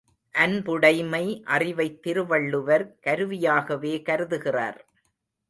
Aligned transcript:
அன்புடைமை 0.35 1.41
அறிவைத் 1.45 2.01
திருவள்ளுவர் 2.01 2.85
கருவியாகவே 3.03 3.93
கருதுகிறார். 4.01 4.79